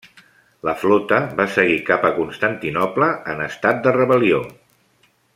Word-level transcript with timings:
La 0.67 0.73
flota 0.83 1.19
va 1.41 1.45
seguir 1.57 1.75
cap 1.89 2.07
a 2.09 2.11
Constantinoble 2.15 3.11
en 3.35 3.45
estat 3.49 3.83
de 3.89 3.93
rebel·lió. 3.99 4.41